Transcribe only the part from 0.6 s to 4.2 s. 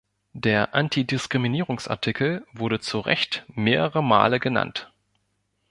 Antidiskriminierungsartikel wurde zu Recht mehrere